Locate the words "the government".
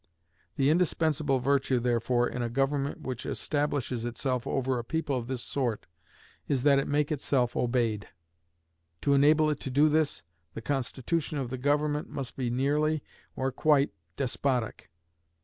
11.51-12.09